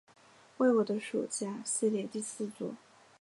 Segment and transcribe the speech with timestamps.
[0.57, 2.73] 为我的暑假系列第四作。